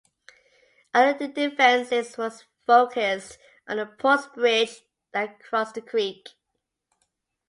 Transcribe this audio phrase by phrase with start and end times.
[0.95, 2.31] Early defences were
[2.65, 4.81] focused on the 'Portsbridge'
[5.11, 6.29] that crossed the creek.